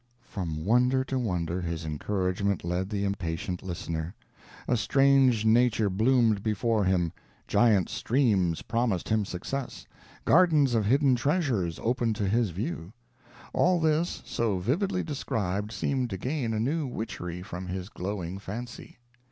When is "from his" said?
17.43-17.87